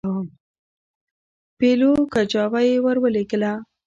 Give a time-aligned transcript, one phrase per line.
[1.57, 3.51] پیلو کجاوه یې ورولېږله.